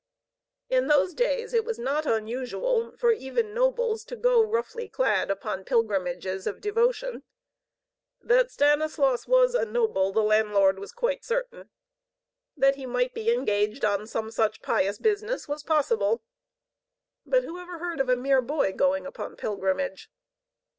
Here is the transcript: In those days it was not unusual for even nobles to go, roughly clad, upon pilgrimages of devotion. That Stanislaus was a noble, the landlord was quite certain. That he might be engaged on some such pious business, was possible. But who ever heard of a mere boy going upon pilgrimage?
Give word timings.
In 0.67 0.87
those 0.87 1.13
days 1.13 1.53
it 1.53 1.63
was 1.63 1.77
not 1.77 2.07
unusual 2.07 2.91
for 2.97 3.11
even 3.11 3.53
nobles 3.53 4.03
to 4.05 4.15
go, 4.15 4.41
roughly 4.41 4.89
clad, 4.89 5.29
upon 5.29 5.63
pilgrimages 5.63 6.47
of 6.47 6.59
devotion. 6.59 7.21
That 8.19 8.49
Stanislaus 8.49 9.27
was 9.27 9.53
a 9.53 9.63
noble, 9.63 10.11
the 10.11 10.23
landlord 10.23 10.79
was 10.79 10.91
quite 10.91 11.23
certain. 11.23 11.69
That 12.57 12.77
he 12.77 12.87
might 12.87 13.13
be 13.13 13.31
engaged 13.31 13.85
on 13.85 14.07
some 14.07 14.31
such 14.31 14.63
pious 14.63 14.97
business, 14.97 15.47
was 15.47 15.61
possible. 15.61 16.23
But 17.23 17.43
who 17.43 17.59
ever 17.59 17.77
heard 17.77 17.99
of 17.99 18.09
a 18.09 18.15
mere 18.15 18.41
boy 18.41 18.73
going 18.73 19.05
upon 19.05 19.35
pilgrimage? 19.35 20.09